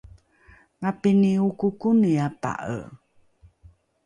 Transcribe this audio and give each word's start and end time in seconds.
mapini 0.81 1.31
okokoni 1.47 2.09
apa’e? 2.27 2.79